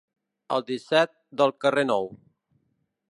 El 0.55 0.63
disset 0.69 1.13
del 1.41 1.55
carrer 1.65 1.85
Nou. 1.93 2.09